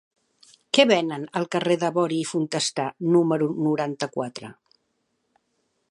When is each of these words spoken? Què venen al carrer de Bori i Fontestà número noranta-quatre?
Què 0.77 0.85
venen 0.91 1.27
al 1.41 1.45
carrer 1.55 1.77
de 1.83 1.91
Bori 1.99 2.17
i 2.23 2.29
Fontestà 2.31 2.87
número 3.17 3.53
noranta-quatre? 3.69 4.55